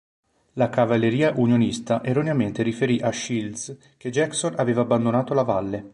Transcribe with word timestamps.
La 0.53 0.67
cavalleria 0.71 1.31
unionista 1.35 2.03
erroneamente 2.03 2.63
riferì 2.63 2.99
a 3.01 3.11
Shields 3.11 3.77
che 3.97 4.09
Jackson 4.09 4.55
aveva 4.57 4.81
abbandonato 4.81 5.35
la 5.35 5.43
Valle. 5.43 5.89